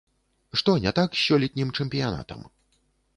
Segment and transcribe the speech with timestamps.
[0.61, 2.41] Што не так з сёлетнім чэмпіянатам?